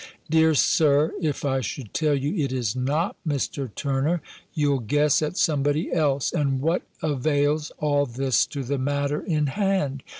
[0.31, 3.69] "Dear Sir, if I should tell you it is not Mr.
[3.75, 4.19] Turner,
[4.55, 10.01] you'll guess at somebody else: and what avails all this to the matter in hand?